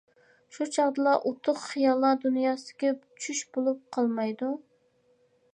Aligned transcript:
-شۇ 0.53 0.65
چاغدىلا 0.77 1.13
ئۇتۇق 1.31 1.59
خىياللار 1.65 2.17
دۇنياسىدىكى 2.25 2.93
چۈش 3.27 3.45
بولۇپ 3.59 3.87
قالمايدۇ. 3.99 4.55